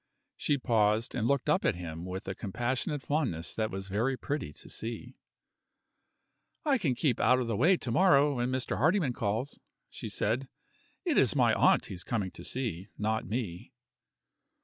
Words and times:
She 0.35 0.57
paused, 0.57 1.13
and 1.13 1.27
looked 1.27 1.47
up 1.47 1.63
at 1.63 1.75
him 1.75 2.05
with 2.05 2.27
a 2.27 2.33
compassionate 2.33 3.03
fondness 3.03 3.53
that 3.53 3.69
was 3.69 3.87
very 3.87 4.17
pretty 4.17 4.51
to 4.51 4.67
see. 4.67 5.15
"I 6.65 6.79
can 6.79 6.95
keep 6.95 7.19
out 7.19 7.37
of 7.39 7.45
the 7.45 7.55
way 7.55 7.77
to 7.77 7.91
morrow, 7.91 8.37
when 8.37 8.49
Mr. 8.49 8.77
Hardyman 8.79 9.13
calls," 9.13 9.59
she 9.91 10.09
said. 10.09 10.49
"It 11.05 11.19
is 11.19 11.35
my 11.35 11.53
aunt 11.53 11.85
he 11.85 11.93
is 11.93 12.03
coming 12.03 12.31
to 12.31 12.43
see 12.43 12.87
not 12.97 13.27
me." 13.27 13.73